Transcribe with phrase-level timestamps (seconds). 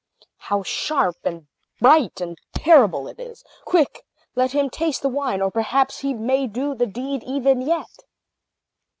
[0.37, 1.45] How sharp, and
[1.79, 3.43] bright, and terrible it is!
[3.65, 4.01] Quick!
[4.33, 7.99] let him taste the wine; or perhaps he may do the deed even yet."